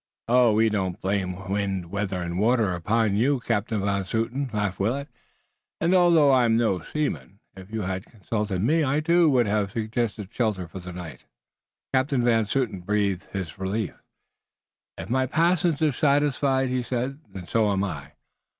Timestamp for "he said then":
16.69-17.45